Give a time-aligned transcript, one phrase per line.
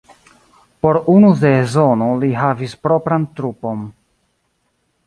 [0.85, 3.87] Por unu sezono li havis propran trupon.